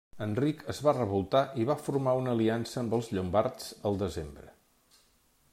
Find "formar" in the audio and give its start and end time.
1.89-2.17